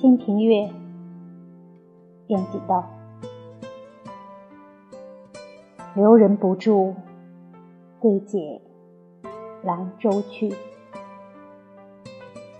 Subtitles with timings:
[0.00, 0.68] 清平乐》，
[2.28, 2.88] 晏几道。
[5.96, 6.94] 留人不住，
[8.00, 8.62] 对解
[9.64, 10.54] 兰舟去。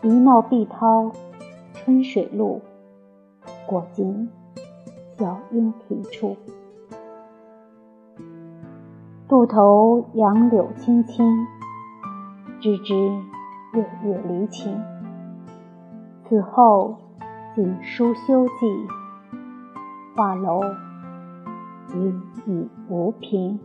[0.02, 1.12] 一闹碧涛
[1.74, 2.60] 春水路，
[3.68, 4.28] 过尽
[5.16, 6.36] 小莺啼处。
[9.28, 11.46] 渡头杨柳青青，
[12.58, 12.96] 枝枝
[13.74, 14.76] 月月离情。
[16.28, 16.96] 此后
[17.58, 18.86] 仅书休寄，
[20.14, 20.60] 画楼。
[21.92, 23.58] 云雨无凭。